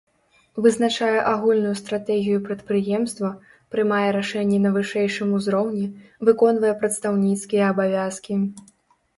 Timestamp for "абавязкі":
7.77-8.33